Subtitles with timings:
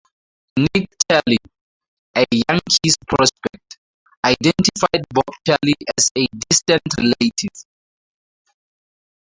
[0.59, 1.37] Nik Turley,
[2.17, 3.77] a Yankees prospect,
[4.25, 7.57] identified Bob Turley as a "distant relative".